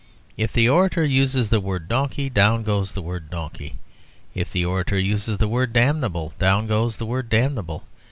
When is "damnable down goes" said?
5.73-6.97